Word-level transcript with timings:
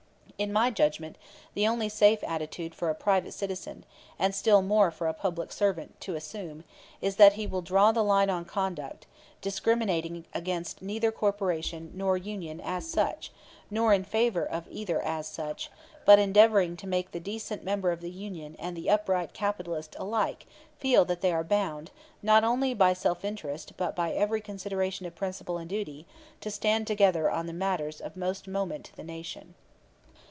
In 0.41 0.51
my 0.51 0.71
judgment, 0.71 1.19
the 1.53 1.67
only 1.67 1.87
safe 1.87 2.23
attitude 2.23 2.73
for 2.73 2.89
a 2.89 2.95
private 2.95 3.31
citizen, 3.31 3.85
and 4.17 4.33
still 4.33 4.63
more 4.63 4.89
for 4.89 5.05
a 5.05 5.13
public 5.13 5.51
servant, 5.51 6.01
to 6.01 6.15
assume, 6.15 6.63
is 6.99 7.17
that 7.17 7.33
he 7.33 7.45
will 7.45 7.61
draw 7.61 7.91
the 7.91 8.03
line 8.03 8.27
on 8.31 8.43
conduct, 8.45 9.05
discriminating 9.41 10.25
against 10.33 10.81
neither 10.81 11.11
corporation 11.11 11.91
nor 11.93 12.17
union 12.17 12.59
as 12.59 12.89
such, 12.89 13.31
nor 13.69 13.93
in 13.93 14.03
favor 14.03 14.43
of 14.43 14.67
either 14.71 14.99
as 15.03 15.27
such, 15.27 15.69
but 16.05 16.17
endeavoring 16.17 16.75
to 16.77 16.87
make 16.87 17.11
the 17.11 17.19
decent 17.19 17.63
member 17.63 17.91
of 17.91 18.01
the 18.01 18.09
union 18.09 18.55
and 18.57 18.75
the 18.75 18.89
upright 18.89 19.33
capitalists 19.33 19.95
alike 19.99 20.47
feel 20.79 21.05
that 21.05 21.21
they 21.21 21.31
are 21.31 21.43
bound, 21.43 21.91
not 22.23 22.43
only 22.43 22.73
by 22.73 22.93
self 22.93 23.23
interest, 23.23 23.73
but 23.77 23.95
by 23.95 24.09
every 24.11 24.41
consideration 24.41 25.05
of 25.05 25.13
principle 25.13 25.59
and 25.59 25.69
duty 25.69 26.07
to 26.39 26.49
stand 26.49 26.87
together 26.87 27.29
on 27.29 27.45
the 27.45 27.53
matters 27.53 28.01
of 28.01 28.17
most 28.17 28.47
moment 28.47 28.83
to 28.85 28.95
the 28.95 29.03
nation." 29.03 29.53